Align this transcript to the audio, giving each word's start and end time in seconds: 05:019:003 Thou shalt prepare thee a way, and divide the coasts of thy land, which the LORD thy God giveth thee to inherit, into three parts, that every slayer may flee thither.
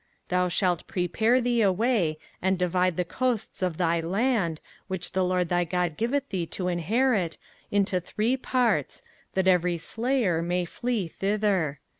05:019:003 0.23 0.27
Thou 0.29 0.47
shalt 0.47 0.87
prepare 0.87 1.41
thee 1.41 1.61
a 1.61 1.71
way, 1.71 2.17
and 2.41 2.57
divide 2.57 2.97
the 2.97 3.05
coasts 3.05 3.61
of 3.61 3.77
thy 3.77 3.99
land, 4.01 4.59
which 4.87 5.11
the 5.11 5.23
LORD 5.23 5.49
thy 5.49 5.63
God 5.63 5.95
giveth 5.95 6.29
thee 6.29 6.47
to 6.47 6.67
inherit, 6.69 7.37
into 7.69 7.99
three 7.99 8.35
parts, 8.35 9.03
that 9.35 9.47
every 9.47 9.77
slayer 9.77 10.41
may 10.41 10.65
flee 10.65 11.07
thither. 11.07 11.81